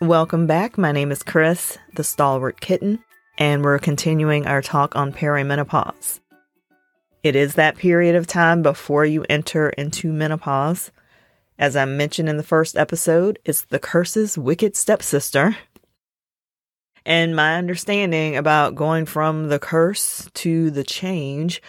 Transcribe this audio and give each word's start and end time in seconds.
Welcome 0.00 0.46
back. 0.46 0.78
My 0.78 0.92
name 0.92 1.12
is 1.12 1.22
Chris, 1.22 1.76
the 1.94 2.02
stalwart 2.02 2.62
kitten, 2.62 3.04
and 3.36 3.62
we're 3.62 3.78
continuing 3.78 4.46
our 4.46 4.62
talk 4.62 4.96
on 4.96 5.12
perimenopause. 5.12 6.20
It 7.22 7.36
is 7.36 7.56
that 7.56 7.76
period 7.76 8.14
of 8.14 8.26
time 8.26 8.62
before 8.62 9.04
you 9.04 9.26
enter 9.28 9.68
into 9.68 10.10
menopause. 10.10 10.90
As 11.58 11.76
I 11.76 11.84
mentioned 11.84 12.30
in 12.30 12.38
the 12.38 12.42
first 12.42 12.78
episode, 12.78 13.38
it's 13.44 13.60
the 13.60 13.78
curse's 13.78 14.38
wicked 14.38 14.74
stepsister. 14.74 15.58
And 17.04 17.36
my 17.36 17.56
understanding 17.58 18.38
about 18.38 18.76
going 18.76 19.04
from 19.04 19.50
the 19.50 19.58
curse 19.58 20.30
to 20.32 20.70
the 20.70 20.82
change 20.82 21.60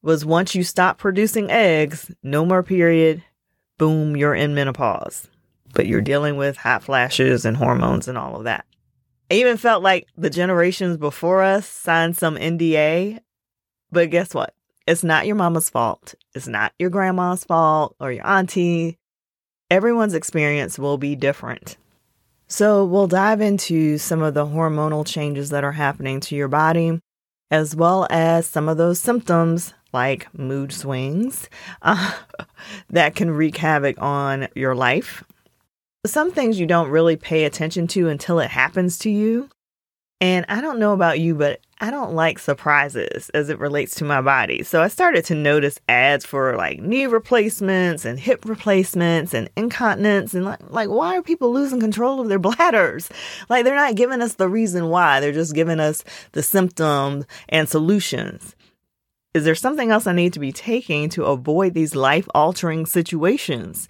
was 0.00 0.24
once 0.24 0.54
you 0.54 0.62
stop 0.62 0.98
producing 0.98 1.50
eggs, 1.50 2.08
no 2.22 2.46
more 2.46 2.62
period, 2.62 3.24
boom, 3.78 4.16
you're 4.16 4.36
in 4.36 4.54
menopause. 4.54 5.26
But 5.72 5.86
you're 5.86 6.00
dealing 6.00 6.36
with 6.36 6.56
hot 6.56 6.82
flashes 6.82 7.44
and 7.44 7.56
hormones 7.56 8.08
and 8.08 8.18
all 8.18 8.36
of 8.36 8.44
that. 8.44 8.64
I 9.30 9.34
even 9.34 9.56
felt 9.56 9.82
like 9.82 10.08
the 10.16 10.30
generations 10.30 10.96
before 10.96 11.42
us 11.42 11.66
signed 11.66 12.16
some 12.16 12.36
NDA. 12.36 13.20
But 13.92 14.10
guess 14.10 14.34
what? 14.34 14.54
It's 14.86 15.04
not 15.04 15.26
your 15.26 15.36
mama's 15.36 15.70
fault. 15.70 16.14
It's 16.34 16.48
not 16.48 16.72
your 16.78 16.90
grandma's 16.90 17.44
fault 17.44 17.94
or 18.00 18.10
your 18.10 18.26
auntie. 18.26 18.98
Everyone's 19.70 20.14
experience 20.14 20.78
will 20.78 20.98
be 20.98 21.14
different. 21.14 21.76
So, 22.48 22.84
we'll 22.84 23.06
dive 23.06 23.40
into 23.40 23.98
some 23.98 24.22
of 24.22 24.34
the 24.34 24.44
hormonal 24.44 25.06
changes 25.06 25.50
that 25.50 25.62
are 25.62 25.70
happening 25.70 26.18
to 26.22 26.34
your 26.34 26.48
body, 26.48 27.00
as 27.52 27.76
well 27.76 28.08
as 28.10 28.48
some 28.48 28.68
of 28.68 28.76
those 28.76 29.00
symptoms 29.00 29.72
like 29.92 30.26
mood 30.36 30.72
swings 30.72 31.48
uh, 31.82 32.12
that 32.90 33.14
can 33.14 33.30
wreak 33.30 33.56
havoc 33.56 34.02
on 34.02 34.48
your 34.56 34.74
life. 34.74 35.22
Some 36.06 36.32
things 36.32 36.58
you 36.58 36.66
don't 36.66 36.88
really 36.88 37.16
pay 37.16 37.44
attention 37.44 37.86
to 37.88 38.08
until 38.08 38.38
it 38.38 38.50
happens 38.50 38.98
to 39.00 39.10
you. 39.10 39.50
And 40.22 40.46
I 40.48 40.62
don't 40.62 40.78
know 40.78 40.92
about 40.92 41.20
you, 41.20 41.34
but 41.34 41.60
I 41.78 41.90
don't 41.90 42.14
like 42.14 42.38
surprises 42.38 43.30
as 43.30 43.48
it 43.48 43.58
relates 43.58 43.94
to 43.96 44.04
my 44.04 44.20
body. 44.22 44.62
So 44.62 44.82
I 44.82 44.88
started 44.88 45.24
to 45.26 45.34
notice 45.34 45.78
ads 45.88 46.24
for 46.24 46.56
like 46.56 46.80
knee 46.80 47.06
replacements 47.06 48.04
and 48.06 48.18
hip 48.18 48.44
replacements 48.46 49.34
and 49.34 49.50
incontinence 49.56 50.34
and 50.34 50.44
like, 50.44 50.60
like 50.70 50.88
why 50.88 51.16
are 51.16 51.22
people 51.22 51.52
losing 51.52 51.80
control 51.80 52.20
of 52.20 52.28
their 52.28 52.38
bladders? 52.40 53.10
Like 53.50 53.64
they're 53.64 53.74
not 53.74 53.94
giving 53.94 54.22
us 54.22 54.34
the 54.34 54.48
reason 54.48 54.88
why. 54.88 55.20
They're 55.20 55.32
just 55.32 55.54
giving 55.54 55.80
us 55.80 56.02
the 56.32 56.42
symptoms 56.42 57.26
and 57.48 57.68
solutions. 57.68 58.56
Is 59.32 59.44
there 59.44 59.54
something 59.54 59.90
else 59.90 60.06
I 60.06 60.12
need 60.12 60.32
to 60.32 60.40
be 60.40 60.52
taking 60.52 61.10
to 61.10 61.24
avoid 61.24 61.72
these 61.72 61.94
life 61.94 62.28
altering 62.34 62.84
situations? 62.84 63.86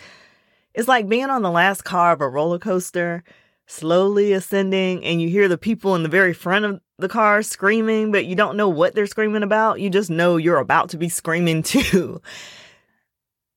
It's 0.75 0.89
like 0.89 1.09
being 1.09 1.31
on 1.31 1.43
the 1.43 1.51
last 1.51 1.83
car 1.83 2.13
of 2.13 2.21
a 2.21 2.29
roller 2.29 2.59
coaster 2.59 3.25
slowly 3.71 4.33
ascending 4.33 5.05
and 5.05 5.23
you 5.23 5.29
hear 5.29 5.49
the 5.49 5.57
people 5.57 5.95
in 5.95 6.03
the 6.03 6.09
very 6.09 6.33
front 6.33 6.65
of 6.65 6.81
the 6.99 7.09
car 7.09 7.43
screaming, 7.43 8.11
but 8.11 8.27
you 8.27 8.35
don't 8.35 8.57
know 8.57 8.69
what 8.69 8.95
they're 8.95 9.07
screaming 9.07 9.43
about. 9.43 9.81
You 9.81 9.89
just 9.89 10.11
know 10.11 10.37
you're 10.37 10.59
about 10.59 10.91
to 10.91 10.99
be 10.99 11.09
screaming 11.09 11.63
too. 11.65 12.21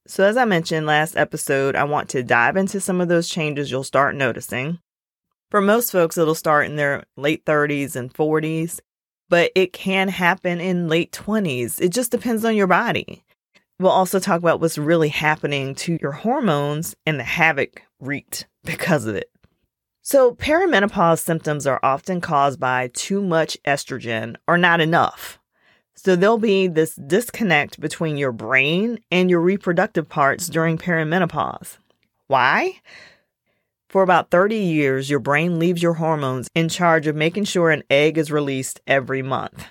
so, 0.07 0.23
as 0.23 0.37
I 0.37 0.45
mentioned 0.45 0.85
last 0.85 1.17
episode, 1.17 1.75
I 1.75 1.83
want 1.83 2.09
to 2.09 2.23
dive 2.23 2.55
into 2.55 2.79
some 2.79 3.01
of 3.01 3.07
those 3.07 3.27
changes 3.27 3.71
you'll 3.71 3.83
start 3.83 4.15
noticing. 4.15 4.79
For 5.49 5.61
most 5.61 5.91
folks, 5.91 6.17
it'll 6.17 6.35
start 6.35 6.67
in 6.67 6.75
their 6.75 7.03
late 7.17 7.45
30s 7.45 7.95
and 7.95 8.13
40s, 8.13 8.79
but 9.29 9.51
it 9.55 9.73
can 9.73 10.09
happen 10.09 10.59
in 10.59 10.87
late 10.87 11.11
20s. 11.11 11.81
It 11.81 11.89
just 11.89 12.11
depends 12.11 12.45
on 12.45 12.55
your 12.55 12.67
body. 12.67 13.22
We'll 13.83 13.91
also 13.91 14.17
talk 14.17 14.39
about 14.39 14.61
what's 14.61 14.77
really 14.77 15.09
happening 15.09 15.75
to 15.75 15.97
your 16.01 16.13
hormones 16.13 16.95
and 17.05 17.19
the 17.19 17.25
havoc 17.25 17.81
wreaked 17.99 18.47
because 18.63 19.05
of 19.05 19.17
it. 19.17 19.29
So, 20.01 20.35
perimenopause 20.35 21.19
symptoms 21.19 21.67
are 21.67 21.81
often 21.83 22.21
caused 22.21 22.61
by 22.61 22.91
too 22.93 23.21
much 23.21 23.57
estrogen 23.67 24.37
or 24.47 24.57
not 24.57 24.79
enough. 24.79 25.37
So, 25.95 26.15
there'll 26.15 26.37
be 26.37 26.67
this 26.67 26.95
disconnect 26.95 27.81
between 27.81 28.15
your 28.15 28.31
brain 28.31 28.99
and 29.11 29.29
your 29.29 29.41
reproductive 29.41 30.07
parts 30.07 30.47
during 30.47 30.77
perimenopause. 30.77 31.77
Why? 32.27 32.79
For 33.89 34.01
about 34.01 34.31
30 34.31 34.55
years, 34.55 35.09
your 35.09 35.19
brain 35.19 35.59
leaves 35.59 35.83
your 35.83 35.95
hormones 35.95 36.47
in 36.55 36.69
charge 36.69 37.05
of 37.05 37.17
making 37.17 37.43
sure 37.43 37.69
an 37.69 37.83
egg 37.89 38.17
is 38.17 38.31
released 38.31 38.79
every 38.87 39.21
month. 39.21 39.65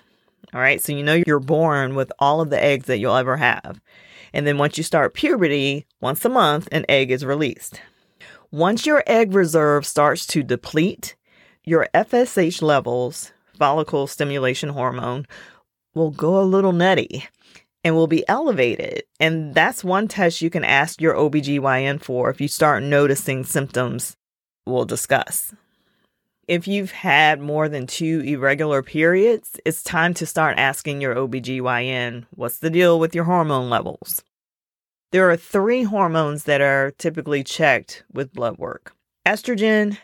All 0.53 0.61
right, 0.61 0.83
so 0.83 0.93
you 0.93 1.03
know 1.03 1.23
you're 1.27 1.41
born 1.41 1.95
with 1.95 2.13
all 2.19 2.43
of 2.43 2.51
the 2.51 2.63
eggs 2.63 2.87
that 2.89 2.99
you'll 2.99 3.17
ever 3.17 3.39
have. 3.39 3.81
And 4.33 4.47
then 4.47 4.59
once 4.59 4.79
you 4.79 4.85
start 4.85 5.15
puberty, 5.15 5.87
once 6.01 6.25
a 6.25 6.29
month, 6.29 6.69
an 6.73 6.85
egg 6.89 7.11
is 7.11 7.25
released. 7.25 7.81
Once 8.51 8.87
your 8.87 9.03
egg 9.07 9.35
reserve 9.35 9.87
starts 9.87 10.27
to 10.27 10.43
deplete, 10.43 11.17
your 11.65 11.89
FSH 11.95 12.61
levels, 12.61 13.33
follicle 13.59 14.07
stimulation 14.07 14.71
hormone, 14.71 15.27
will 15.95 16.11
go 16.11 16.41
a 16.41 16.45
little 16.45 16.73
nutty 16.73 17.27
and 17.85 17.95
will 17.95 18.07
be 18.07 18.27
elevated. 18.29 19.05
And 19.21 19.55
that's 19.55 19.85
one 19.85 20.09
test 20.09 20.43
you 20.43 20.51
can 20.51 20.65
ask 20.65 21.01
your 21.01 21.15
OBGYN 21.15 22.03
for 22.03 22.31
if 22.31 22.41
you 22.41 22.49
start 22.49 22.83
noticing 22.83 23.45
symptoms 23.45 24.17
we'll 24.67 24.85
discuss. 24.85 25.55
If 26.49 26.67
you've 26.67 26.91
had 26.91 27.41
more 27.41 27.69
than 27.69 27.87
two 27.87 28.21
irregular 28.21 28.83
periods, 28.83 29.61
it's 29.65 29.83
time 29.83 30.13
to 30.15 30.27
start 30.27 30.59
asking 30.59 31.01
your 31.01 31.15
OBGYN 31.15 32.27
what's 32.31 32.59
the 32.59 32.71
deal 32.71 32.99
with 32.99 33.15
your 33.15 33.25
hormone 33.25 33.71
levels? 33.71 34.25
There 35.13 35.31
are 35.31 35.37
three 35.37 35.85
hormones 35.85 36.45
that 36.45 36.61
are 36.61 36.91
typically 36.99 37.45
checked 37.45 38.03
with 38.13 38.33
blood 38.33 38.59
work 38.59 38.93
estrogen, 39.25 39.99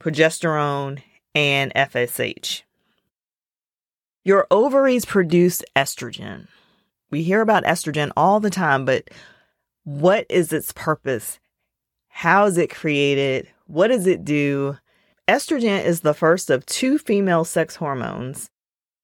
progesterone, 0.00 1.02
and 1.34 1.74
FSH. 1.74 2.62
Your 4.22 4.46
ovaries 4.48 5.04
produce 5.04 5.60
estrogen. 5.74 6.46
We 7.10 7.24
hear 7.24 7.40
about 7.40 7.64
estrogen 7.64 8.12
all 8.16 8.38
the 8.38 8.50
time, 8.50 8.84
but 8.84 9.08
what 9.82 10.24
is 10.28 10.52
its 10.52 10.72
purpose? 10.72 11.40
How 12.06 12.44
is 12.44 12.58
it 12.58 12.70
created? 12.70 13.48
What 13.66 13.88
does 13.88 14.06
it 14.06 14.24
do? 14.24 14.76
Estrogen 15.30 15.84
is 15.84 16.00
the 16.00 16.14
first 16.14 16.50
of 16.50 16.66
two 16.66 16.98
female 16.98 17.44
sex 17.44 17.76
hormones 17.76 18.50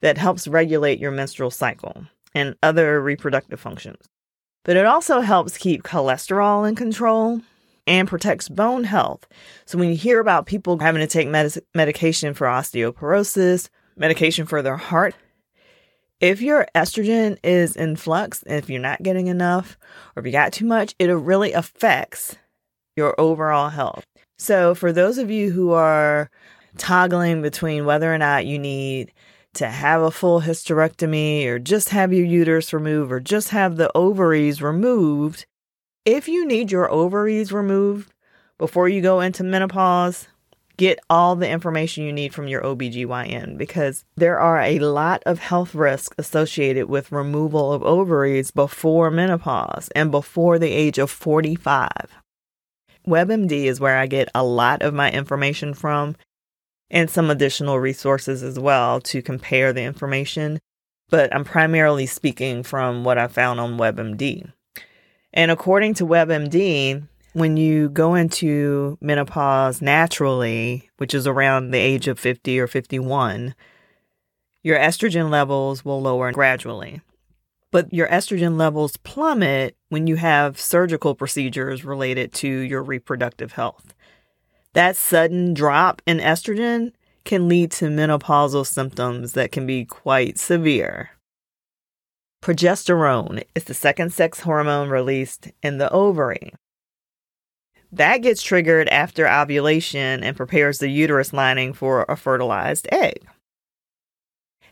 that 0.03 0.19
helps 0.19 0.49
regulate 0.49 0.99
your 0.99 1.11
menstrual 1.11 1.51
cycle 1.51 2.05
and 2.35 2.57
other 2.63 3.01
reproductive 3.01 3.61
functions 3.61 4.07
but 4.67 4.77
it 4.77 4.85
also 4.85 5.21
helps 5.21 5.57
keep 5.57 5.85
cholesterol 5.85 6.69
in 6.69 6.75
control 6.75 7.41
and 7.87 8.09
protects 8.09 8.49
bone 8.49 8.83
health. 8.83 9.25
So 9.65 9.79
when 9.79 9.89
you 9.89 9.97
hear 9.97 10.19
about 10.19 10.47
people 10.47 10.77
having 10.77 11.01
to 11.01 11.07
take 11.07 11.29
med- 11.29 11.63
medication 11.73 12.35
for 12.35 12.49
osteoporosis, 12.49 13.69
medication 13.97 14.45
for 14.45 14.63
their 14.63 14.77
heart, 14.77 15.15
if 16.19 16.43
your 16.43 16.67
estrogen 16.75 17.39
is 17.45 17.77
in 17.77 17.95
flux, 17.95 18.43
if 18.45 18.69
you're 18.69 18.81
not 18.81 19.05
getting 19.05 19.29
enough, 19.29 19.79
or 20.17 20.21
if 20.21 20.27
you 20.27 20.33
got 20.33 20.53
too 20.53 20.67
much, 20.67 20.97
it 20.99 21.13
really 21.13 21.53
affects 21.53 22.35
your 22.97 23.15
overall 23.21 23.69
health. 23.69 24.05
So 24.39 24.75
for 24.75 24.93
those 24.93 25.19
of 25.19 25.31
you 25.31 25.51
who 25.51 25.73
are 25.73 26.31
toggling 26.77 27.43
between 27.43 27.87
whether 27.87 28.13
or 28.13 28.19
not 28.19 28.47
you 28.47 28.59
need 28.59 29.13
to 29.55 29.69
have 29.69 30.03
a 30.03 30.11
full 30.11 30.43
hysterectomy 30.43 31.47
or 31.47 31.59
just 31.59 31.89
have 31.89 32.13
your 32.13 32.27
uterus 32.27 32.73
removed 32.73 33.11
or 33.11 33.21
just 33.21 33.49
have 33.49 33.77
the 33.77 33.91
ovaries 33.97 34.61
removed, 34.61 35.47
if 36.05 36.29
you 36.29 36.47
need 36.47 36.71
your 36.71 36.91
ovaries 36.91 37.53
removed 37.53 38.13
before 38.59 38.89
you 38.89 39.01
go 39.01 39.21
into 39.21 39.43
menopause, 39.43 40.29
get 40.77 40.99
all 41.09 41.37
the 41.37 41.49
information 41.49 42.05
you 42.05 42.13
need 42.13 42.35
from 42.35 42.49
your 42.49 42.63
OBGYN 42.63 43.57
because 43.57 44.05
there 44.17 44.39
are 44.39 44.61
a 44.61 44.79
lot 44.79 45.23
of 45.25 45.39
health 45.39 45.75
risks 45.75 46.15
associated 46.19 46.89
with 46.89 47.11
removal 47.13 47.73
of 47.73 47.83
ovaries 47.83 48.51
before 48.51 49.11
menopause 49.11 49.89
and 49.97 50.11
before 50.11 50.59
the 50.59 50.71
age 50.71 50.99
of 50.99 51.11
45. 51.11 51.89
WebMD 53.09 53.65
is 53.65 53.81
where 53.81 53.97
I 53.97 54.07
get 54.07 54.29
a 54.35 54.45
lot 54.45 54.83
of 54.83 54.95
my 54.95 55.11
information 55.11 55.75
from 55.75 56.17
and 56.91 57.11
some 57.11 57.31
additional 57.31 57.79
resources 57.79 58.43
as 58.43 58.59
well 58.59 59.01
to 59.01 59.23
compare 59.23 59.73
the 59.73 59.83
information. 59.83 60.59
But 61.09 61.35
I'm 61.35 61.45
primarily 61.45 62.07
speaking 62.07 62.63
from 62.63 63.05
what 63.05 63.19
I 63.19 63.29
found 63.29 63.61
on 63.61 63.79
WebMD. 63.79 64.53
And 65.33 65.51
according 65.51 65.95
to 65.95 66.07
WebMD, 66.07 67.07
when 67.33 67.57
you 67.57 67.91
go 67.91 68.15
into 68.15 68.97
menopause 69.01 69.83
naturally, 69.83 70.91
which 70.97 71.15
is 71.15 71.27
around 71.27 71.71
the 71.71 71.79
age 71.79 72.09
of 72.09 72.19
50 72.19 72.59
or 72.59 72.67
51, 72.67 73.55
your 74.63 74.79
estrogen 74.79 75.31
levels 75.31 75.85
will 75.85 76.01
lower 76.01 76.33
gradually. 76.33 77.03
But 77.77 77.93
your 77.93 78.09
estrogen 78.09 78.57
levels 78.57 78.97
plummet 78.97 79.77
when 79.91 80.07
you 80.07 80.17
have 80.17 80.59
surgical 80.59 81.15
procedures 81.15 81.85
related 81.85 82.33
to 82.37 82.49
your 82.49 82.83
reproductive 82.83 83.53
health. 83.53 83.93
That 84.73 84.97
sudden 84.97 85.53
drop 85.53 86.01
in 86.07 86.17
estrogen 86.17 86.93
can 87.27 87.49
lead 87.49 87.71
to 87.73 87.91
menopausal 87.91 88.67
symptoms 88.67 89.33
that 89.33 89.53
can 89.53 89.67
be 89.67 89.85
quite 89.85 90.39
severe. 90.39 91.11
Progesterone 92.43 93.45
is 93.55 93.65
the 93.65 93.75
second 93.75 94.11
sex 94.11 94.41
hormone 94.41 94.89
released 94.89 95.49
in 95.63 95.77
the 95.77 95.93
ovary. 95.93 96.55
That 97.93 98.23
gets 98.23 98.43
triggered 98.43 98.89
after 98.89 99.29
ovulation 99.29 100.25
and 100.25 100.35
prepares 100.35 100.79
the 100.79 100.89
uterus 100.89 101.35
lining 101.35 101.75
for 101.75 102.07
a 102.09 102.17
fertilized 102.17 102.89
egg. 102.91 103.29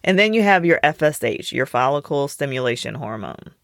And 0.04 0.18
then 0.18 0.34
you 0.34 0.42
have 0.42 0.66
your 0.66 0.78
FSH, 0.84 1.50
your 1.50 1.64
follicle 1.64 2.28
stimulation 2.28 2.96
hormone. 2.96 3.54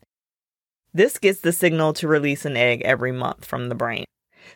This 0.92 1.18
gets 1.18 1.40
the 1.40 1.52
signal 1.52 1.92
to 1.94 2.08
release 2.08 2.46
an 2.46 2.56
egg 2.56 2.80
every 2.82 3.12
month 3.12 3.44
from 3.44 3.68
the 3.68 3.74
brain. 3.74 4.06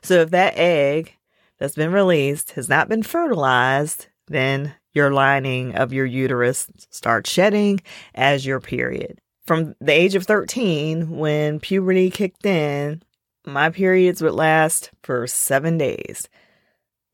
So 0.02 0.14
if 0.14 0.30
that 0.30 0.56
egg 0.56 1.14
that's 1.58 1.76
been 1.76 1.92
released 1.92 2.52
has 2.52 2.70
not 2.70 2.88
been 2.88 3.02
fertilized, 3.02 4.08
then 4.26 4.74
your 4.94 5.12
lining 5.12 5.74
of 5.74 5.92
your 5.92 6.06
uterus 6.06 6.68
starts 6.90 7.30
shedding 7.30 7.80
as 8.14 8.46
your 8.46 8.60
period. 8.60 9.18
From 9.46 9.74
the 9.78 9.92
age 9.92 10.14
of 10.14 10.24
13, 10.24 11.10
when 11.10 11.60
puberty 11.60 12.10
kicked 12.10 12.46
in, 12.46 13.02
my 13.46 13.68
periods 13.68 14.22
would 14.22 14.32
last 14.32 14.90
for 15.02 15.26
seven 15.26 15.76
days. 15.76 16.30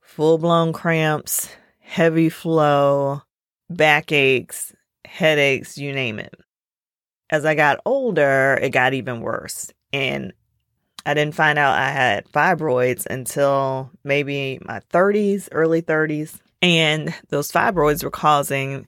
Full 0.01 0.39
blown 0.39 0.73
cramps, 0.73 1.49
heavy 1.81 2.29
flow, 2.29 3.23
backaches, 3.71 4.73
headaches, 5.05 5.79
you 5.79 5.93
name 5.93 6.19
it. 6.19 6.35
As 7.31 7.45
I 7.45 7.55
got 7.55 7.81
older, 7.87 8.59
it 8.61 8.71
got 8.71 8.93
even 8.93 9.21
worse. 9.21 9.71
And 9.93 10.33
I 11.07 11.15
didn't 11.15 11.35
find 11.35 11.59
out 11.59 11.79
I 11.79 11.91
had 11.91 12.27
fibroids 12.27 13.07
until 13.07 13.91
maybe 14.05 14.59
my 14.65 14.81
30s, 14.93 15.49
early 15.53 15.81
30s. 15.81 16.39
And 16.61 17.15
those 17.29 17.51
fibroids 17.51 18.05
were 18.05 18.11
causing 18.11 18.87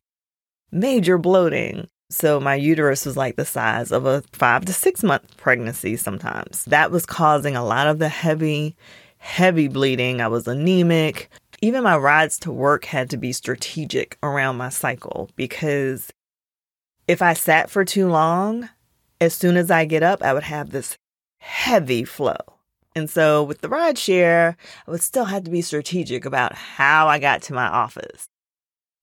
major 0.70 1.18
bloating. 1.18 1.88
So 2.10 2.40
my 2.40 2.54
uterus 2.56 3.06
was 3.06 3.16
like 3.16 3.36
the 3.36 3.46
size 3.46 3.90
of 3.90 4.04
a 4.04 4.22
five 4.32 4.66
to 4.66 4.72
six 4.72 5.02
month 5.02 5.36
pregnancy 5.38 5.96
sometimes. 5.96 6.64
That 6.66 6.90
was 6.90 7.06
causing 7.06 7.56
a 7.56 7.64
lot 7.64 7.86
of 7.86 7.98
the 7.98 8.08
heavy, 8.08 8.76
heavy 9.16 9.68
bleeding. 9.68 10.20
I 10.20 10.28
was 10.28 10.46
anemic. 10.46 11.30
Even 11.62 11.84
my 11.84 11.96
rides 11.96 12.40
to 12.40 12.50
work 12.50 12.86
had 12.86 13.08
to 13.10 13.16
be 13.16 13.32
strategic 13.32 14.18
around 14.20 14.56
my 14.56 14.68
cycle 14.68 15.30
because 15.36 16.10
if 17.06 17.22
I 17.22 17.34
sat 17.34 17.70
for 17.70 17.84
too 17.84 18.08
long, 18.08 18.68
as 19.20 19.32
soon 19.32 19.56
as 19.56 19.70
I 19.70 19.84
get 19.84 20.02
up, 20.02 20.22
I 20.24 20.34
would 20.34 20.42
have 20.42 20.70
this 20.70 20.98
heavy 21.38 22.02
flow. 22.02 22.36
And 22.96 23.08
so 23.08 23.44
with 23.44 23.60
the 23.60 23.68
ride 23.68 23.96
share, 23.96 24.56
I 24.86 24.90
would 24.90 25.02
still 25.02 25.26
have 25.26 25.44
to 25.44 25.50
be 25.52 25.62
strategic 25.62 26.24
about 26.24 26.52
how 26.52 27.06
I 27.06 27.20
got 27.20 27.42
to 27.42 27.54
my 27.54 27.66
office. 27.66 28.26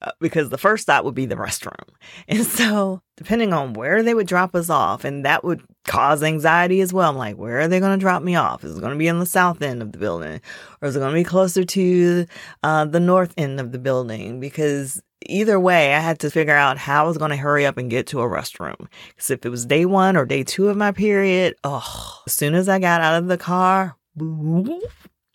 Uh, 0.01 0.12
because 0.21 0.50
the 0.50 0.57
first 0.57 0.83
stop 0.83 1.03
would 1.03 1.15
be 1.15 1.25
the 1.25 1.35
restroom. 1.35 1.73
And 2.27 2.45
so, 2.45 3.01
depending 3.17 3.51
on 3.51 3.73
where 3.73 4.03
they 4.03 4.13
would 4.13 4.27
drop 4.27 4.55
us 4.55 4.69
off, 4.69 5.03
and 5.03 5.25
that 5.25 5.44
would 5.44 5.62
cause 5.85 6.23
anxiety 6.23 6.81
as 6.81 6.93
well. 6.93 7.09
I'm 7.09 7.17
like, 7.17 7.37
where 7.37 7.59
are 7.59 7.67
they 7.67 7.79
going 7.79 7.97
to 7.97 8.01
drop 8.01 8.21
me 8.21 8.35
off? 8.35 8.63
Is 8.63 8.77
it 8.77 8.81
going 8.81 8.93
to 8.93 8.97
be 8.97 9.07
in 9.07 9.19
the 9.19 9.25
south 9.25 9.61
end 9.61 9.81
of 9.81 9.91
the 9.91 9.97
building, 9.97 10.41
or 10.81 10.87
is 10.87 10.95
it 10.95 10.99
going 10.99 11.13
to 11.13 11.19
be 11.19 11.23
closer 11.23 11.63
to 11.63 12.25
uh, 12.63 12.85
the 12.85 12.99
north 12.99 13.33
end 13.37 13.59
of 13.59 13.71
the 13.71 13.79
building? 13.79 14.39
Because 14.39 15.01
either 15.25 15.59
way, 15.59 15.93
I 15.93 15.99
had 15.99 16.19
to 16.19 16.31
figure 16.31 16.55
out 16.55 16.77
how 16.77 17.03
I 17.03 17.07
was 17.07 17.17
going 17.17 17.31
to 17.31 17.37
hurry 17.37 17.65
up 17.65 17.77
and 17.77 17.89
get 17.89 18.07
to 18.07 18.21
a 18.21 18.27
restroom. 18.27 18.87
Because 19.09 19.31
if 19.31 19.45
it 19.45 19.49
was 19.49 19.65
day 19.65 19.85
one 19.85 20.15
or 20.15 20.25
day 20.25 20.43
two 20.43 20.69
of 20.69 20.77
my 20.77 20.91
period, 20.91 21.55
oh, 21.63 22.21
as 22.27 22.33
soon 22.33 22.55
as 22.55 22.69
I 22.69 22.79
got 22.79 23.01
out 23.01 23.21
of 23.21 23.27
the 23.27 23.37
car, 23.37 23.95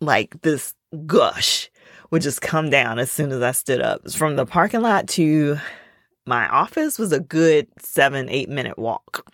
like 0.00 0.40
this 0.42 0.74
gush 1.06 1.70
would 2.10 2.22
just 2.22 2.40
come 2.40 2.70
down 2.70 2.98
as 2.98 3.10
soon 3.10 3.32
as 3.32 3.42
I 3.42 3.52
stood 3.52 3.80
up. 3.80 4.10
From 4.10 4.36
the 4.36 4.46
parking 4.46 4.82
lot 4.82 5.08
to 5.08 5.58
my 6.26 6.48
office 6.48 6.98
was 6.98 7.12
a 7.12 7.20
good 7.20 7.66
seven, 7.78 8.28
eight 8.28 8.48
minute 8.48 8.78
walk. 8.78 9.30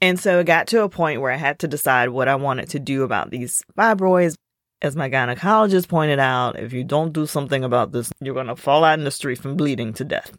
And 0.00 0.18
so 0.18 0.40
it 0.40 0.44
got 0.44 0.66
to 0.68 0.82
a 0.82 0.88
point 0.88 1.20
where 1.20 1.32
I 1.32 1.36
had 1.36 1.58
to 1.60 1.68
decide 1.68 2.10
what 2.10 2.28
I 2.28 2.34
wanted 2.34 2.70
to 2.70 2.78
do 2.78 3.02
about 3.02 3.30
these 3.30 3.62
fibroids. 3.76 4.36
As 4.82 4.96
my 4.96 5.08
gynecologist 5.08 5.88
pointed 5.88 6.18
out, 6.18 6.58
if 6.58 6.74
you 6.74 6.84
don't 6.84 7.12
do 7.12 7.26
something 7.26 7.64
about 7.64 7.92
this, 7.92 8.12
you're 8.20 8.34
going 8.34 8.48
to 8.48 8.56
fall 8.56 8.84
out 8.84 8.98
in 8.98 9.04
the 9.04 9.10
street 9.10 9.38
from 9.38 9.56
bleeding 9.56 9.94
to 9.94 10.04
death. 10.04 10.36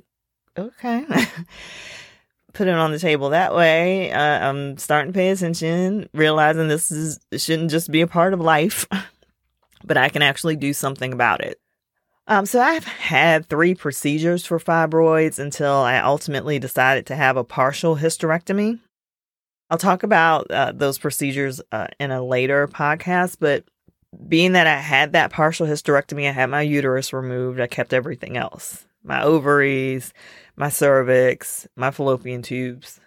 Okay. 0.57 1.05
Put 2.53 2.67
it 2.67 2.75
on 2.75 2.91
the 2.91 2.99
table 2.99 3.29
that 3.29 3.55
way. 3.55 4.11
Uh, 4.11 4.49
I'm 4.49 4.77
starting 4.77 5.11
to 5.11 5.17
pay 5.17 5.29
attention, 5.29 6.07
realizing 6.13 6.67
this 6.67 6.91
is 6.91 7.19
shouldn't 7.35 7.71
just 7.71 7.91
be 7.91 8.01
a 8.01 8.07
part 8.07 8.33
of 8.33 8.39
life, 8.39 8.87
but 9.83 9.97
I 9.97 10.09
can 10.09 10.21
actually 10.21 10.55
do 10.55 10.73
something 10.73 11.11
about 11.11 11.41
it. 11.41 11.59
Um, 12.27 12.45
so 12.45 12.59
I've 12.59 12.85
had 12.85 13.45
three 13.47 13.75
procedures 13.75 14.45
for 14.45 14.57
fibroids 14.57 15.37
until 15.37 15.73
I 15.73 15.99
ultimately 15.99 16.57
decided 16.57 17.05
to 17.07 17.15
have 17.15 17.37
a 17.37 17.43
partial 17.43 17.97
hysterectomy. 17.97 18.79
I'll 19.69 19.77
talk 19.77 20.03
about 20.03 20.49
uh, 20.51 20.73
those 20.75 20.97
procedures 20.97 21.61
uh, 21.71 21.87
in 21.99 22.11
a 22.11 22.23
later 22.23 22.67
podcast, 22.67 23.37
but 23.39 23.63
being 24.27 24.53
that 24.53 24.67
I 24.67 24.77
had 24.77 25.13
that 25.13 25.31
partial 25.31 25.67
hysterectomy, 25.67 26.27
I 26.27 26.31
had 26.31 26.49
my 26.49 26.61
uterus 26.61 27.13
removed, 27.13 27.59
I 27.59 27.67
kept 27.67 27.93
everything 27.93 28.37
else 28.37 28.85
my 29.05 29.21
ovaries, 29.23 30.13
my 30.55 30.69
cervix, 30.69 31.67
my 31.75 31.91
fallopian 31.91 32.41
tubes. 32.41 32.99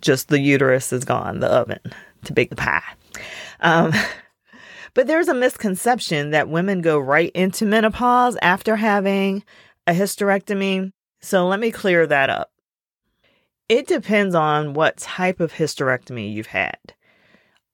Just 0.00 0.28
the 0.28 0.40
uterus 0.40 0.92
is 0.92 1.04
gone, 1.04 1.40
the 1.40 1.48
oven 1.48 1.80
to 2.24 2.32
bake 2.32 2.50
the 2.50 2.56
pie. 2.56 2.82
Um, 3.60 3.92
but 4.94 5.06
there's 5.06 5.28
a 5.28 5.34
misconception 5.34 6.30
that 6.30 6.48
women 6.48 6.80
go 6.80 6.98
right 6.98 7.30
into 7.34 7.66
menopause 7.66 8.38
after 8.40 8.76
having 8.76 9.44
a 9.86 9.92
hysterectomy. 9.92 10.92
So 11.20 11.46
let 11.46 11.60
me 11.60 11.70
clear 11.70 12.06
that 12.06 12.30
up. 12.30 12.50
It 13.70 13.86
depends 13.86 14.34
on 14.34 14.74
what 14.74 14.98
type 14.98 15.40
of 15.40 15.54
hysterectomy 15.54 16.30
you've 16.34 16.48
had 16.48 16.76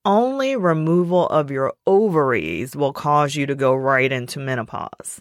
only 0.06 0.54
removal 0.54 1.26
of 1.28 1.50
your 1.50 1.74
ovaries 1.86 2.76
will 2.76 2.92
cause 2.92 3.34
you 3.34 3.44
to 3.44 3.54
go 3.56 3.74
right 3.74 4.10
into 4.10 4.38
menopause. 4.38 5.20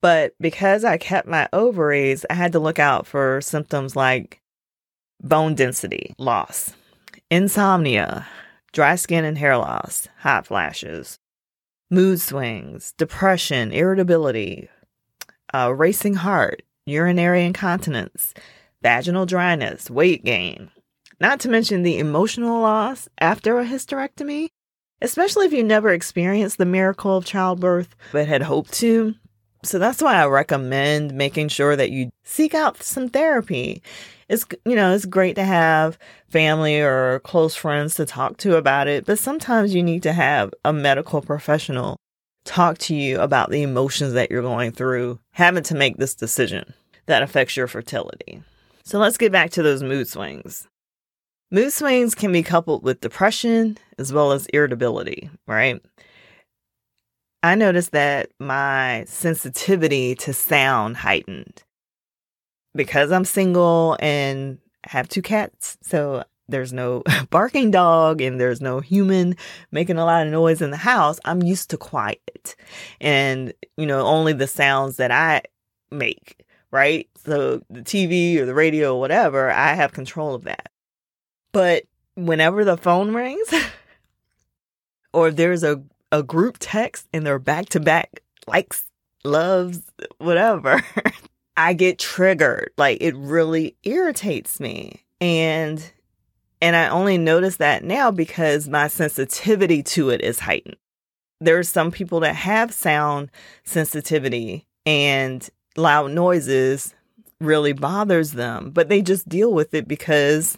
But 0.00 0.34
because 0.40 0.82
I 0.82 0.96
kept 0.96 1.28
my 1.28 1.48
ovaries, 1.52 2.24
I 2.28 2.34
had 2.34 2.52
to 2.52 2.58
look 2.58 2.78
out 2.78 3.06
for 3.06 3.40
symptoms 3.42 3.94
like 3.94 4.40
bone 5.22 5.54
density 5.54 6.14
loss, 6.18 6.72
insomnia, 7.30 8.26
dry 8.72 8.96
skin 8.96 9.24
and 9.24 9.36
hair 9.36 9.58
loss, 9.58 10.08
hot 10.20 10.46
flashes, 10.46 11.18
mood 11.90 12.18
swings, 12.18 12.94
depression, 12.96 13.70
irritability, 13.70 14.70
a 15.52 15.72
racing 15.72 16.14
heart, 16.14 16.62
urinary 16.86 17.44
incontinence, 17.44 18.32
vaginal 18.82 19.26
dryness, 19.26 19.90
weight 19.90 20.24
gain, 20.24 20.70
not 21.20 21.40
to 21.40 21.48
mention 21.48 21.82
the 21.82 21.98
emotional 21.98 22.60
loss 22.60 23.08
after 23.18 23.58
a 23.58 23.64
hysterectomy, 23.64 24.48
especially 25.00 25.46
if 25.46 25.52
you 25.52 25.62
never 25.62 25.90
experienced 25.90 26.58
the 26.58 26.66
miracle 26.66 27.16
of 27.16 27.24
childbirth 27.24 27.94
but 28.10 28.28
had 28.28 28.42
hoped 28.42 28.72
to. 28.74 29.14
So 29.64 29.78
that's 29.78 30.02
why 30.02 30.16
I 30.16 30.26
recommend 30.26 31.14
making 31.14 31.48
sure 31.48 31.76
that 31.76 31.92
you 31.92 32.10
seek 32.24 32.54
out 32.54 32.82
some 32.82 33.08
therapy. 33.08 33.82
It's 34.28 34.44
you 34.64 34.74
know, 34.74 34.92
it's 34.92 35.06
great 35.06 35.36
to 35.36 35.44
have 35.44 35.98
family 36.28 36.80
or 36.80 37.20
close 37.20 37.54
friends 37.54 37.94
to 37.94 38.04
talk 38.04 38.38
to 38.38 38.56
about 38.56 38.88
it, 38.88 39.06
but 39.06 39.18
sometimes 39.18 39.74
you 39.74 39.82
need 39.82 40.02
to 40.02 40.12
have 40.12 40.52
a 40.64 40.72
medical 40.72 41.22
professional 41.22 41.96
talk 42.44 42.78
to 42.78 42.94
you 42.94 43.20
about 43.20 43.50
the 43.50 43.62
emotions 43.62 44.14
that 44.14 44.30
you're 44.30 44.42
going 44.42 44.72
through 44.72 45.20
having 45.32 45.62
to 45.62 45.76
make 45.76 45.96
this 45.96 46.14
decision 46.14 46.74
that 47.06 47.22
affects 47.22 47.56
your 47.56 47.68
fertility. 47.68 48.42
So 48.84 48.98
let's 48.98 49.16
get 49.16 49.32
back 49.32 49.50
to 49.52 49.62
those 49.62 49.82
mood 49.82 50.08
swings. 50.08 50.68
Mood 51.50 51.72
swings 51.72 52.14
can 52.14 52.32
be 52.32 52.42
coupled 52.42 52.82
with 52.82 53.00
depression 53.00 53.78
as 53.98 54.12
well 54.12 54.32
as 54.32 54.46
irritability, 54.46 55.30
right? 55.46 55.80
I 57.42 57.54
noticed 57.56 57.92
that 57.92 58.30
my 58.38 59.04
sensitivity 59.06 60.14
to 60.16 60.32
sound 60.32 60.96
heightened 60.96 61.62
because 62.74 63.12
I'm 63.12 63.24
single 63.24 63.96
and 64.00 64.58
have 64.84 65.08
two 65.08 65.22
cats. 65.22 65.76
So 65.82 66.24
there's 66.48 66.72
no 66.72 67.02
barking 67.30 67.70
dog 67.70 68.20
and 68.20 68.40
there's 68.40 68.60
no 68.60 68.80
human 68.80 69.36
making 69.72 69.98
a 69.98 70.04
lot 70.04 70.26
of 70.26 70.32
noise 70.32 70.62
in 70.62 70.70
the 70.70 70.76
house. 70.76 71.18
I'm 71.24 71.42
used 71.42 71.70
to 71.70 71.76
quiet 71.76 72.56
and, 73.00 73.52
you 73.76 73.86
know, 73.86 74.06
only 74.06 74.32
the 74.32 74.46
sounds 74.46 74.96
that 74.96 75.10
I 75.10 75.42
make, 75.90 76.44
right? 76.72 77.08
So 77.24 77.62
the 77.70 77.82
TV 77.82 78.38
or 78.38 78.46
the 78.46 78.54
radio 78.54 78.96
or 78.96 79.00
whatever, 79.00 79.50
I 79.50 79.74
have 79.74 79.92
control 79.92 80.34
of 80.34 80.44
that. 80.44 80.72
But 81.52 81.84
whenever 82.14 82.64
the 82.64 82.76
phone 82.76 83.14
rings 83.14 83.52
or 85.12 85.28
if 85.28 85.36
there's 85.36 85.62
a, 85.62 85.82
a 86.10 86.22
group 86.22 86.56
text 86.58 87.06
and 87.12 87.24
they're 87.24 87.38
back 87.38 87.68
to 87.70 87.80
back 87.80 88.22
likes, 88.48 88.84
loves, 89.22 89.82
whatever, 90.18 90.82
I 91.56 91.74
get 91.74 91.98
triggered. 91.98 92.70
Like 92.76 92.98
it 93.00 93.14
really 93.16 93.76
irritates 93.84 94.58
me. 94.58 95.04
And 95.20 95.92
and 96.60 96.76
I 96.76 96.88
only 96.88 97.18
notice 97.18 97.56
that 97.56 97.82
now 97.82 98.10
because 98.12 98.68
my 98.68 98.86
sensitivity 98.86 99.82
to 99.82 100.10
it 100.10 100.22
is 100.22 100.38
heightened. 100.38 100.76
There 101.40 101.58
are 101.58 101.64
some 101.64 101.90
people 101.90 102.20
that 102.20 102.36
have 102.36 102.72
sound 102.72 103.30
sensitivity 103.64 104.64
and 104.86 105.48
loud 105.76 106.10
noises 106.10 106.94
really 107.40 107.72
bothers 107.72 108.32
them, 108.32 108.70
but 108.70 108.88
they 108.88 109.02
just 109.02 109.28
deal 109.28 109.52
with 109.52 109.74
it 109.74 109.88
because 109.88 110.56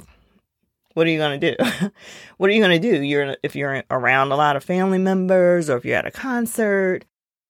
what 0.95 1.07
are 1.07 1.11
you 1.11 1.19
going 1.19 1.41
to 1.41 1.55
do? 1.55 1.91
what 2.37 2.51
are 2.51 2.53
you 2.53 2.61
going 2.61 2.81
to 2.81 2.91
do? 2.91 3.03
You're 3.03 3.37
if 3.43 3.57
you're 3.57 3.83
around 3.91 4.33
a 4.33 4.37
lot 4.37 4.57
of 4.57 4.65
family 4.65 4.99
members 4.99 5.69
or 5.69 5.77
if 5.77 5.85
you're 5.85 5.99
at 5.99 6.07
a 6.07 6.11
concert 6.11 7.05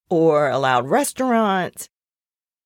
or 0.09 0.49
a 0.49 0.59
loud 0.59 0.87
restaurant, 0.89 1.89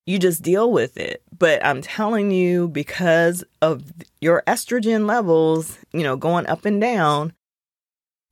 you 0.05 0.17
just 0.17 0.41
deal 0.41 0.71
with 0.71 0.97
it. 0.97 1.21
But 1.37 1.63
I'm 1.65 1.81
telling 1.81 2.31
you 2.31 2.67
because 2.67 3.43
of 3.61 3.91
your 4.21 4.43
estrogen 4.47 5.05
levels, 5.05 5.77
you 5.93 6.03
know, 6.03 6.15
going 6.15 6.47
up 6.47 6.65
and 6.65 6.79
down, 6.81 7.33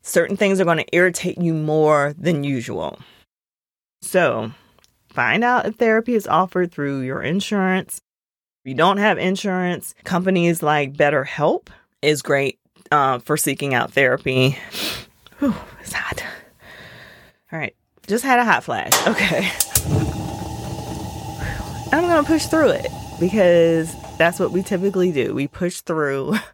certain 0.01 0.37
things 0.37 0.59
are 0.59 0.65
going 0.65 0.77
to 0.77 0.95
irritate 0.95 1.37
you 1.37 1.53
more 1.53 2.15
than 2.17 2.43
usual. 2.43 2.97
So, 4.01 4.51
find 5.17 5.43
out 5.43 5.65
if 5.65 5.73
therapy 5.77 6.13
is 6.13 6.27
offered 6.27 6.71
through 6.71 6.99
your 6.99 7.23
insurance. 7.23 7.99
If 8.63 8.69
you 8.69 8.75
don't 8.75 8.97
have 8.97 9.17
insurance, 9.17 9.95
companies 10.03 10.61
like 10.61 10.93
BetterHelp 10.93 11.69
is 12.03 12.21
great 12.21 12.59
uh, 12.91 13.17
for 13.17 13.35
seeking 13.35 13.73
out 13.73 13.91
therapy. 13.91 14.59
Whew, 15.39 15.55
it's 15.81 15.93
hot. 15.93 16.23
All 17.51 17.57
right, 17.57 17.75
just 18.05 18.23
had 18.23 18.37
a 18.37 18.45
hot 18.45 18.63
flash. 18.63 18.93
Okay. 19.07 19.49
I'm 21.91 22.07
going 22.07 22.23
to 22.23 22.27
push 22.27 22.45
through 22.45 22.69
it 22.69 22.91
because 23.19 23.91
that's 24.19 24.39
what 24.39 24.51
we 24.51 24.61
typically 24.61 25.11
do. 25.11 25.33
We 25.33 25.47
push 25.47 25.81
through. 25.81 26.35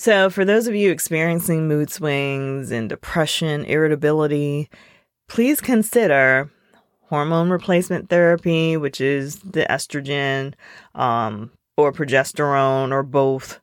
So, 0.00 0.30
for 0.30 0.44
those 0.44 0.68
of 0.68 0.76
you 0.76 0.92
experiencing 0.92 1.66
mood 1.66 1.90
swings 1.90 2.70
and 2.70 2.88
depression, 2.88 3.64
irritability, 3.64 4.70
please 5.26 5.60
consider 5.60 6.52
hormone 7.08 7.50
replacement 7.50 8.08
therapy, 8.08 8.76
which 8.76 9.00
is 9.00 9.40
the 9.40 9.66
estrogen, 9.68 10.54
um, 10.94 11.50
or 11.76 11.92
progesterone, 11.92 12.92
or 12.92 13.02
both. 13.02 13.60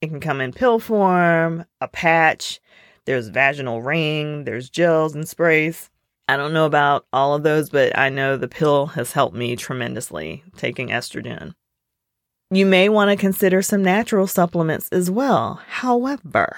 It 0.00 0.08
can 0.08 0.20
come 0.20 0.40
in 0.40 0.52
pill 0.52 0.78
form, 0.78 1.64
a 1.80 1.88
patch, 1.88 2.60
there's 3.04 3.28
vaginal 3.28 3.80
ring, 3.82 4.44
there's 4.44 4.68
gels 4.68 5.14
and 5.14 5.26
sprays. 5.26 5.90
I 6.28 6.36
don't 6.36 6.52
know 6.52 6.66
about 6.66 7.06
all 7.10 7.34
of 7.34 7.42
those, 7.42 7.70
but 7.70 7.96
I 7.96 8.10
know 8.10 8.36
the 8.36 8.48
pill 8.48 8.86
has 8.88 9.12
helped 9.12 9.34
me 9.34 9.56
tremendously 9.56 10.44
taking 10.56 10.88
estrogen. 10.88 11.54
You 12.50 12.66
may 12.66 12.88
want 12.88 13.10
to 13.10 13.16
consider 13.16 13.62
some 13.62 13.82
natural 13.82 14.26
supplements 14.26 14.88
as 14.90 15.10
well. 15.10 15.60
However, 15.68 16.56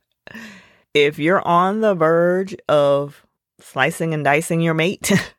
if 0.94 1.18
you're 1.18 1.46
on 1.46 1.80
the 1.80 1.94
verge 1.94 2.54
of 2.68 3.26
slicing 3.60 4.14
and 4.14 4.24
dicing 4.24 4.60
your 4.60 4.74
mate, 4.74 5.10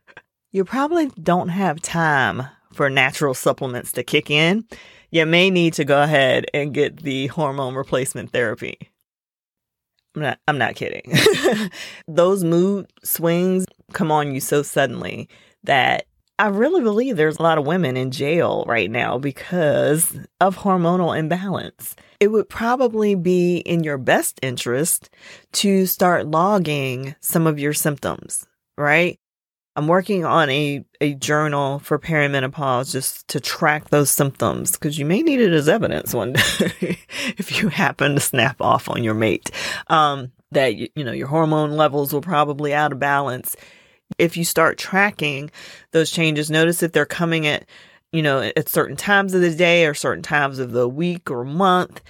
you 0.51 0.63
probably 0.63 1.07
don't 1.21 1.49
have 1.49 1.81
time 1.81 2.43
for 2.73 2.89
natural 2.89 3.33
supplements 3.33 3.91
to 3.91 4.03
kick 4.03 4.29
in 4.29 4.65
you 5.11 5.25
may 5.25 5.49
need 5.49 5.73
to 5.73 5.85
go 5.85 6.01
ahead 6.01 6.45
and 6.53 6.73
get 6.73 6.97
the 6.97 7.27
hormone 7.27 7.75
replacement 7.75 8.31
therapy. 8.31 8.77
I'm 10.15 10.21
not 10.21 10.39
I'm 10.47 10.57
not 10.57 10.75
kidding. 10.75 11.13
Those 12.07 12.43
mood 12.43 12.91
swings 13.03 13.65
come 13.93 14.11
on 14.11 14.33
you 14.33 14.39
so 14.39 14.63
suddenly 14.63 15.29
that 15.63 16.05
I 16.39 16.47
really 16.47 16.81
believe 16.81 17.17
there's 17.17 17.39
a 17.39 17.43
lot 17.43 17.57
of 17.57 17.65
women 17.65 17.97
in 17.97 18.11
jail 18.11 18.63
right 18.67 18.91
now 18.91 19.17
because 19.17 20.15
of 20.39 20.57
hormonal 20.57 21.17
imbalance. 21.17 21.95
It 22.19 22.27
would 22.27 22.49
probably 22.49 23.15
be 23.15 23.57
in 23.57 23.83
your 23.83 23.97
best 23.97 24.39
interest 24.43 25.09
to 25.53 25.85
start 25.85 26.27
logging 26.27 27.15
some 27.21 27.47
of 27.47 27.59
your 27.59 27.73
symptoms, 27.73 28.45
right? 28.77 29.19
I'm 29.77 29.87
working 29.87 30.25
on 30.25 30.49
a, 30.49 30.83
a 31.01 31.13
journal 31.13 31.77
for 31.77 31.99
perimenopause 31.99 32.91
just 32.91 33.27
to 33.27 33.39
track 33.39 33.91
those 33.91 34.09
symptoms 34.09 34.71
because 34.71 34.97
you 34.97 35.05
may 35.05 35.21
need 35.21 35.39
it 35.39 35.53
as 35.53 35.69
evidence 35.69 36.15
one 36.15 36.33
day 36.57 36.97
if 37.37 37.61
you 37.61 37.69
happen 37.69 38.15
to 38.15 38.19
snap 38.19 38.59
off 38.59 38.89
on 38.89 39.03
your 39.03 39.13
mate. 39.13 39.51
Um, 39.85 40.31
that, 40.51 40.75
you, 40.75 40.87
you 40.95 41.03
know, 41.03 41.11
your 41.11 41.27
hormone 41.27 41.73
levels 41.73 42.11
will 42.11 42.21
probably 42.21 42.73
out 42.73 42.91
of 42.91 42.99
balance. 42.99 43.55
If 44.17 44.35
you 44.35 44.45
start 44.45 44.79
tracking 44.79 45.51
those 45.91 46.09
changes, 46.09 46.49
notice 46.49 46.81
if 46.81 46.91
they're 46.91 47.05
coming 47.05 47.45
at, 47.45 47.63
you 48.11 48.23
know, 48.23 48.41
at 48.41 48.69
certain 48.69 48.95
times 48.95 49.35
of 49.35 49.41
the 49.41 49.53
day 49.53 49.85
or 49.85 49.93
certain 49.93 50.23
times 50.23 50.57
of 50.57 50.71
the 50.71 50.89
week 50.89 51.29
or 51.29 51.43
month. 51.43 52.01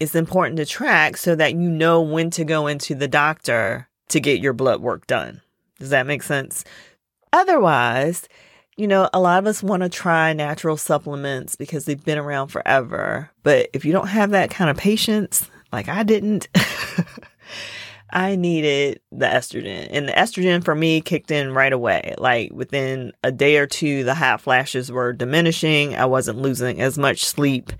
It's 0.00 0.14
important 0.14 0.56
to 0.56 0.64
track 0.64 1.18
so 1.18 1.34
that 1.34 1.52
you 1.52 1.68
know 1.68 2.00
when 2.00 2.30
to 2.30 2.44
go 2.44 2.66
into 2.66 2.94
the 2.94 3.08
doctor 3.08 3.88
to 4.08 4.20
get 4.20 4.40
your 4.40 4.54
blood 4.54 4.80
work 4.80 5.06
done. 5.06 5.42
Does 5.78 5.90
that 5.90 6.06
make 6.06 6.22
sense? 6.22 6.64
Otherwise, 7.32 8.28
you 8.76 8.86
know, 8.86 9.08
a 9.12 9.20
lot 9.20 9.38
of 9.40 9.46
us 9.46 9.62
want 9.62 9.82
to 9.82 9.88
try 9.88 10.32
natural 10.32 10.76
supplements 10.76 11.56
because 11.56 11.84
they've 11.84 12.04
been 12.04 12.18
around 12.18 12.48
forever. 12.48 13.30
But 13.42 13.68
if 13.72 13.84
you 13.84 13.92
don't 13.92 14.08
have 14.08 14.30
that 14.30 14.50
kind 14.50 14.70
of 14.70 14.76
patience, 14.76 15.50
like 15.72 15.88
I 15.88 16.04
didn't, 16.04 16.48
I 18.10 18.36
needed 18.36 19.00
the 19.10 19.26
estrogen. 19.26 19.88
And 19.90 20.08
the 20.08 20.12
estrogen 20.12 20.64
for 20.64 20.74
me 20.74 21.00
kicked 21.00 21.30
in 21.30 21.52
right 21.52 21.72
away. 21.72 22.14
Like 22.18 22.52
within 22.52 23.12
a 23.24 23.32
day 23.32 23.56
or 23.56 23.66
two, 23.66 24.04
the 24.04 24.14
hot 24.14 24.40
flashes 24.40 24.92
were 24.92 25.12
diminishing. 25.12 25.96
I 25.96 26.06
wasn't 26.06 26.38
losing 26.38 26.80
as 26.80 26.96
much 26.96 27.24
sleep 27.24 27.72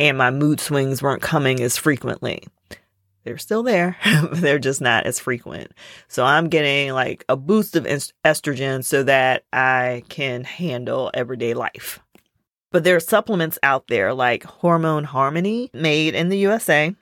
and 0.00 0.18
my 0.18 0.30
mood 0.30 0.60
swings 0.60 1.02
weren't 1.02 1.22
coming 1.22 1.60
as 1.60 1.76
frequently 1.76 2.42
they're 3.26 3.38
still 3.38 3.64
there, 3.64 3.96
they're 4.32 4.58
just 4.58 4.80
not 4.80 5.04
as 5.04 5.18
frequent. 5.18 5.72
So 6.08 6.24
I'm 6.24 6.48
getting 6.48 6.92
like 6.92 7.24
a 7.28 7.36
boost 7.36 7.74
of 7.76 7.84
estrogen 7.84 8.84
so 8.84 9.02
that 9.02 9.44
I 9.52 10.04
can 10.08 10.44
handle 10.44 11.10
everyday 11.12 11.52
life. 11.52 11.98
But 12.70 12.84
there 12.84 12.96
are 12.96 13.00
supplements 13.00 13.58
out 13.62 13.88
there 13.88 14.14
like 14.14 14.44
Hormone 14.44 15.04
Harmony, 15.04 15.70
made 15.74 16.14
in 16.14 16.28
the 16.28 16.38
USA, 16.38 16.94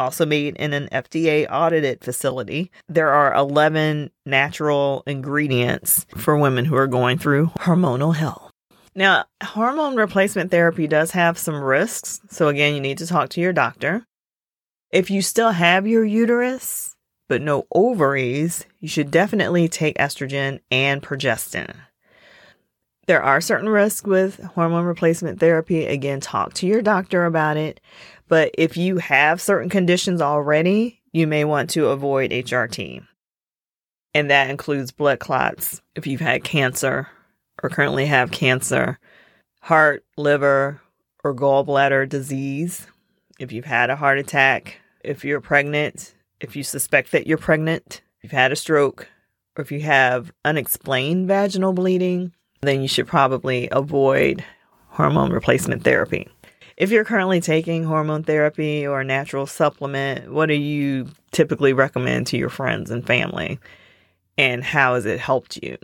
also 0.00 0.24
made 0.24 0.56
in 0.56 0.72
an 0.72 0.88
FDA 0.90 1.46
audited 1.50 2.02
facility. 2.02 2.70
There 2.88 3.10
are 3.10 3.34
11 3.34 4.10
natural 4.24 5.02
ingredients 5.06 6.06
for 6.16 6.38
women 6.38 6.64
who 6.64 6.76
are 6.76 6.86
going 6.86 7.18
through 7.18 7.48
hormonal 7.58 8.14
hell. 8.14 8.50
Now, 8.94 9.26
hormone 9.42 9.96
replacement 9.96 10.50
therapy 10.50 10.86
does 10.86 11.10
have 11.10 11.36
some 11.36 11.62
risks. 11.62 12.20
So, 12.30 12.48
again, 12.48 12.74
you 12.74 12.80
need 12.80 12.98
to 12.98 13.06
talk 13.06 13.28
to 13.30 13.42
your 13.42 13.52
doctor. 13.52 14.06
If 14.90 15.10
you 15.10 15.20
still 15.20 15.50
have 15.50 15.86
your 15.86 16.04
uterus, 16.04 16.94
but 17.28 17.42
no 17.42 17.66
ovaries, 17.72 18.66
you 18.78 18.88
should 18.88 19.10
definitely 19.10 19.68
take 19.68 19.98
estrogen 19.98 20.60
and 20.70 21.02
progestin. 21.02 21.74
There 23.06 23.22
are 23.22 23.40
certain 23.40 23.68
risks 23.68 24.06
with 24.06 24.42
hormone 24.42 24.84
replacement 24.84 25.38
therapy. 25.38 25.86
Again, 25.86 26.20
talk 26.20 26.54
to 26.54 26.66
your 26.66 26.82
doctor 26.82 27.24
about 27.24 27.56
it. 27.56 27.80
But 28.28 28.52
if 28.58 28.76
you 28.76 28.98
have 28.98 29.40
certain 29.40 29.68
conditions 29.68 30.20
already, 30.20 31.00
you 31.12 31.26
may 31.26 31.44
want 31.44 31.70
to 31.70 31.88
avoid 31.88 32.32
HRT. 32.32 33.06
And 34.14 34.30
that 34.30 34.50
includes 34.50 34.90
blood 34.92 35.20
clots 35.20 35.82
if 35.94 36.06
you've 36.06 36.20
had 36.20 36.42
cancer 36.42 37.08
or 37.62 37.70
currently 37.70 38.06
have 38.06 38.30
cancer, 38.30 38.98
heart, 39.60 40.04
liver, 40.16 40.80
or 41.22 41.34
gallbladder 41.34 42.08
disease, 42.08 42.86
if 43.38 43.52
you've 43.52 43.64
had 43.64 43.90
a 43.90 43.96
heart 43.96 44.18
attack, 44.18 44.80
if 45.04 45.24
you're 45.24 45.40
pregnant, 45.40 46.14
if 46.40 46.56
you 46.56 46.62
suspect 46.62 47.12
that 47.12 47.26
you're 47.26 47.38
pregnant, 47.38 48.02
if 48.18 48.24
you've 48.24 48.32
had 48.32 48.52
a 48.52 48.56
stroke, 48.56 49.08
or 49.56 49.62
if 49.62 49.72
you 49.72 49.80
have 49.80 50.32
unexplained 50.44 51.28
vaginal 51.28 51.72
bleeding, 51.72 52.32
then 52.62 52.82
you 52.82 52.88
should 52.88 53.06
probably 53.06 53.68
avoid 53.72 54.44
hormone 54.88 55.30
replacement 55.30 55.84
therapy. 55.84 56.28
If 56.76 56.90
you're 56.90 57.04
currently 57.04 57.40
taking 57.40 57.84
hormone 57.84 58.22
therapy 58.22 58.86
or 58.86 59.00
a 59.00 59.04
natural 59.04 59.46
supplement, 59.46 60.30
what 60.30 60.46
do 60.46 60.54
you 60.54 61.08
typically 61.30 61.72
recommend 61.72 62.26
to 62.28 62.36
your 62.36 62.50
friends 62.50 62.90
and 62.90 63.06
family? 63.06 63.58
And 64.36 64.62
how 64.62 64.94
has 64.94 65.06
it 65.06 65.18
helped 65.18 65.56
you? 65.62 65.78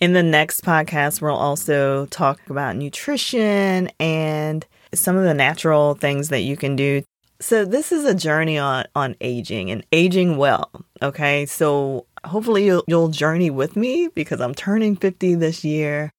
In 0.00 0.12
the 0.12 0.22
next 0.22 0.62
podcast, 0.62 1.20
we'll 1.20 1.34
also 1.34 2.06
talk 2.06 2.40
about 2.48 2.76
nutrition 2.76 3.90
and 3.98 4.66
some 4.94 5.16
of 5.16 5.24
the 5.24 5.34
natural 5.34 5.94
things 5.94 6.28
that 6.28 6.40
you 6.40 6.56
can 6.56 6.76
do. 6.76 7.02
So 7.40 7.64
this 7.64 7.92
is 7.92 8.04
a 8.04 8.14
journey 8.14 8.58
on 8.58 8.86
on 8.94 9.16
aging 9.20 9.70
and 9.70 9.84
aging 9.92 10.36
well. 10.36 10.70
Okay, 11.02 11.46
so 11.46 12.06
hopefully 12.24 12.64
you'll, 12.64 12.84
you'll 12.86 13.08
journey 13.08 13.50
with 13.50 13.76
me 13.76 14.08
because 14.08 14.40
I'm 14.40 14.54
turning 14.54 14.96
50 14.96 15.34
this 15.34 15.64
year. 15.64 16.10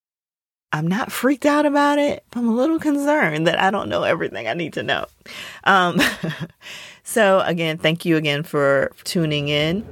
I'm 0.71 0.87
not 0.87 1.11
freaked 1.11 1.45
out 1.45 1.65
about 1.65 1.99
it. 1.99 2.25
I'm 2.33 2.49
a 2.49 2.53
little 2.53 2.79
concerned 2.79 3.47
that 3.47 3.59
I 3.59 3.71
don't 3.71 3.87
know 3.87 4.03
everything 4.03 4.47
I 4.47 4.53
need 4.53 4.73
to 4.73 4.83
know. 4.83 5.05
Um, 5.63 6.01
so 7.03 7.39
again, 7.45 7.77
thank 7.77 8.03
you 8.03 8.17
again 8.17 8.43
for 8.43 8.91
tuning 9.05 9.47
in. 9.47 9.85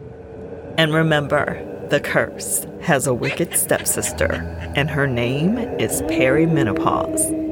And 0.78 0.94
remember, 0.94 1.64
the 1.90 2.00
curse 2.00 2.66
has 2.82 3.08
a 3.08 3.14
wicked 3.14 3.56
stepsister, 3.56 4.34
and 4.76 4.90
her 4.90 5.08
name 5.08 5.58
is 5.80 6.02
perimenopause. 6.04 7.43